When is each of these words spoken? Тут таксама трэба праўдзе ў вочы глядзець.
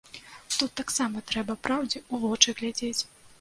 Тут 0.53 0.71
таксама 0.79 1.21
трэба 1.31 1.57
праўдзе 1.67 1.99
ў 2.13 2.15
вочы 2.25 2.57
глядзець. 2.63 2.97